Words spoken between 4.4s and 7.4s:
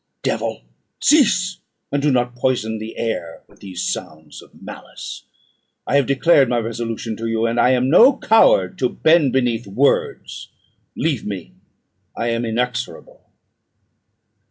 of malice. I have declared my resolution to